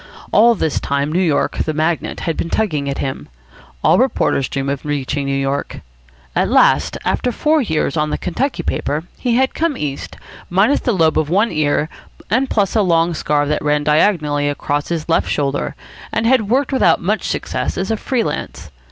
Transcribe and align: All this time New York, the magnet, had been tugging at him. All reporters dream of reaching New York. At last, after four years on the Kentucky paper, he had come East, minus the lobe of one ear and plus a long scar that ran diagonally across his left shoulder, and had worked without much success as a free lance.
All 0.31 0.55
this 0.55 0.79
time 0.79 1.11
New 1.11 1.21
York, 1.21 1.59
the 1.59 1.75
magnet, 1.75 2.21
had 2.21 2.35
been 2.35 2.49
tugging 2.49 2.89
at 2.89 2.97
him. 2.97 3.29
All 3.83 3.99
reporters 3.99 4.49
dream 4.49 4.67
of 4.67 4.83
reaching 4.83 5.27
New 5.27 5.37
York. 5.39 5.81
At 6.35 6.49
last, 6.49 6.97
after 7.05 7.31
four 7.31 7.61
years 7.61 7.95
on 7.95 8.09
the 8.09 8.17
Kentucky 8.17 8.63
paper, 8.63 9.03
he 9.19 9.35
had 9.35 9.53
come 9.53 9.77
East, 9.77 10.17
minus 10.49 10.79
the 10.79 10.91
lobe 10.91 11.19
of 11.19 11.29
one 11.29 11.51
ear 11.51 11.87
and 12.31 12.49
plus 12.49 12.75
a 12.75 12.81
long 12.81 13.13
scar 13.13 13.45
that 13.45 13.61
ran 13.61 13.83
diagonally 13.83 14.49
across 14.49 14.87
his 14.87 15.07
left 15.07 15.29
shoulder, 15.29 15.75
and 16.11 16.25
had 16.25 16.49
worked 16.49 16.73
without 16.73 16.99
much 16.99 17.27
success 17.27 17.77
as 17.77 17.91
a 17.91 17.95
free 17.95 18.23
lance. 18.23 18.71